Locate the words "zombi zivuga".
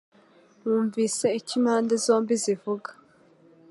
2.05-2.89